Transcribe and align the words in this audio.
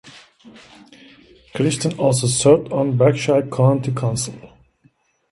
Crichton 1.53 1.95
also 1.99 2.25
served 2.25 2.71
on 2.73 2.97
Berkshire 2.97 3.43
County 3.47 3.91
Council. 3.91 4.51